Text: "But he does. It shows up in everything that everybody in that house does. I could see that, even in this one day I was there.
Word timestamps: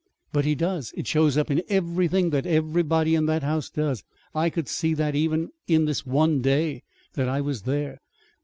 "But 0.33 0.45
he 0.45 0.55
does. 0.55 0.91
It 0.97 1.05
shows 1.05 1.37
up 1.37 1.51
in 1.51 1.61
everything 1.69 2.31
that 2.31 2.47
everybody 2.47 3.13
in 3.13 3.27
that 3.27 3.43
house 3.43 3.69
does. 3.69 4.03
I 4.33 4.49
could 4.49 4.67
see 4.67 4.95
that, 4.95 5.13
even 5.13 5.51
in 5.67 5.85
this 5.85 6.07
one 6.07 6.41
day 6.41 6.81
I 7.15 7.39
was 7.39 7.61
there. 7.61 7.99